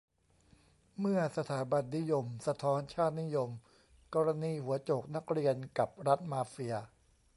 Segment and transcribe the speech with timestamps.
[0.99, 3.49] เมื่อ "สถาบันนิยม" สะท้อน "ชาตินิยม":
[4.15, 6.75] กรณี "หัวโจก"นักเรียน กับ "รัฐมาเฟีย"